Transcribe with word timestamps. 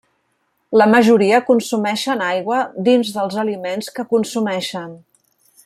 La 0.81 0.87
majoria 0.93 1.41
consumeixen 1.49 2.23
aigua 2.29 2.63
dins 2.89 3.13
dels 3.19 3.39
aliments 3.43 3.93
que 3.99 4.07
consumeixen. 4.15 4.97